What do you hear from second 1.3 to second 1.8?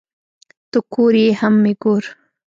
هم مې